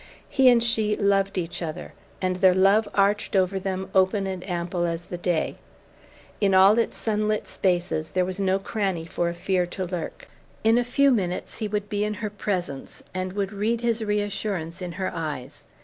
[0.27, 1.93] He and she loved each other,
[2.23, 5.57] and their love arched over them open and ample as the day:
[6.39, 10.27] in all its sunlit spaces there was no cranny for a fear to lurk.
[10.63, 14.81] In a few minutes he would be in her presence and would read his reassurance
[14.81, 15.65] in her eyes.